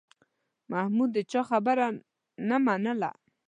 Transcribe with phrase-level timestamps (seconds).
[0.71, 1.87] محمود د چا خبره
[2.47, 3.11] نه منله